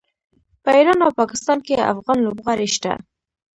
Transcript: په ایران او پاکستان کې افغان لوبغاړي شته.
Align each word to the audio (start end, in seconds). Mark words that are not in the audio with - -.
په 0.63 0.69
ایران 0.77 0.99
او 1.05 1.11
پاکستان 1.21 1.57
کې 1.65 1.85
افغان 1.91 2.17
لوبغاړي 2.25 2.67
شته. 2.75 2.91